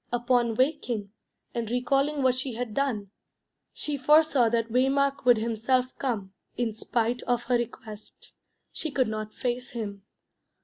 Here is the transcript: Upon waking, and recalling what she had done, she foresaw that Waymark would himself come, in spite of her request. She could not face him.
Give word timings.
Upon 0.11 0.55
waking, 0.55 1.11
and 1.53 1.69
recalling 1.69 2.23
what 2.23 2.33
she 2.33 2.55
had 2.55 2.73
done, 2.73 3.11
she 3.71 3.97
foresaw 3.97 4.49
that 4.49 4.69
Waymark 4.71 5.25
would 5.25 5.37
himself 5.37 5.95
come, 5.99 6.33
in 6.57 6.73
spite 6.73 7.21
of 7.27 7.43
her 7.43 7.55
request. 7.59 8.31
She 8.71 8.89
could 8.89 9.07
not 9.07 9.31
face 9.31 9.69
him. 9.73 10.01